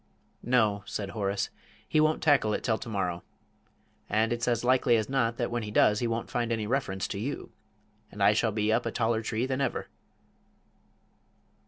[0.41, 1.51] "No," said Horace,
[1.87, 3.21] "he won't tackle it till to morrow.
[4.09, 7.07] And it's as likely as not that when he does he won't find any reference
[7.09, 7.51] to you
[8.11, 9.89] and I shall be up a taller tree than ever!"